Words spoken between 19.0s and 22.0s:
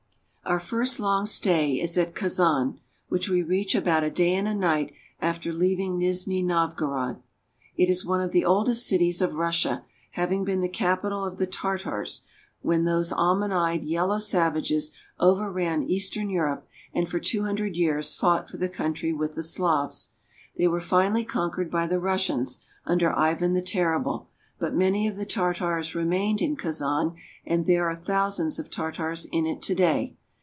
with the Slavs. They were finally conquered by the